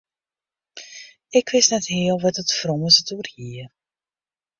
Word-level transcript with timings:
Ik 1.37 1.45
wist 1.53 1.71
net 1.73 1.85
heal 1.93 2.17
wêr't 2.21 2.41
it 2.43 2.55
frommes 2.59 2.95
it 3.01 3.09
oer 3.15 3.27
hie. 3.33 3.63